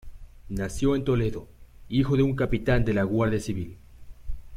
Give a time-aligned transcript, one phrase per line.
[0.49, 1.47] Nació en Toledo,
[1.87, 3.77] hijo de un capitán de la Guardia Civil.